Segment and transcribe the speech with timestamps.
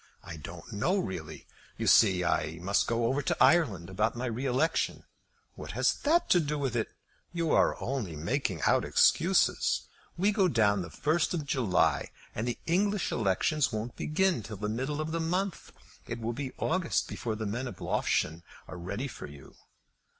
[0.23, 1.45] "I don't know really.
[1.77, 5.03] You see I must go over to Ireland about my re election."
[5.53, 6.87] "What has that to do with it?
[7.31, 9.83] You are only making out excuses.
[10.17, 14.57] We go down on the first of July, and the English elections won't begin till
[14.57, 15.71] the middle of the month.
[16.07, 19.53] It will be August before the men of Loughshane are ready for you."